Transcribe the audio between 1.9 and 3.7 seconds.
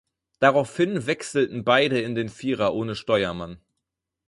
in den Vierer ohne Steuermann.